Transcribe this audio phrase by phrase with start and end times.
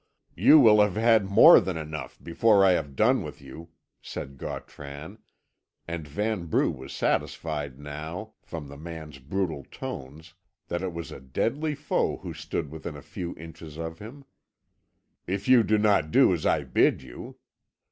[0.35, 3.69] "You will have had more than enough before I have done with you,"
[4.01, 5.19] said Gautran,
[5.87, 10.33] and Vanbrugh was satisfied now, from the man's brutal tones,
[10.69, 14.25] that it was a deadly foe who stood within a few inches of him,
[15.27, 17.37] "if you do not do as I bid you.